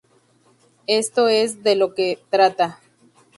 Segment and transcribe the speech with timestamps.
[0.87, 2.79] Eso es de lo que trata.